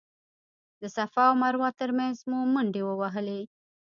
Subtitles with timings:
[0.81, 3.41] د صفا او مروه تر مینځ مو منډې ووهلې.